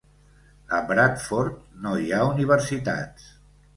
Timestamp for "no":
1.85-1.93